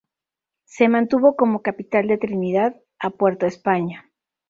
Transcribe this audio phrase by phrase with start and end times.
[0.65, 4.09] Se mantuvo como capital de Trinidad a Puerto España.